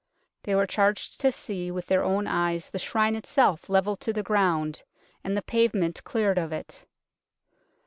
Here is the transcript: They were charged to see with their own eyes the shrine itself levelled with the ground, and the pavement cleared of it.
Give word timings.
They 0.41 0.55
were 0.55 0.65
charged 0.65 1.21
to 1.21 1.31
see 1.31 1.69
with 1.69 1.85
their 1.85 2.03
own 2.03 2.25
eyes 2.25 2.71
the 2.71 2.79
shrine 2.79 3.15
itself 3.15 3.69
levelled 3.69 4.03
with 4.07 4.15
the 4.15 4.23
ground, 4.23 4.81
and 5.23 5.37
the 5.37 5.43
pavement 5.43 6.03
cleared 6.03 6.39
of 6.39 6.51
it. 6.51 6.87